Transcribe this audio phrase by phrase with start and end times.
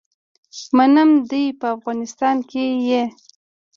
[0.77, 3.03] منم دی چې په افغانستان کي يي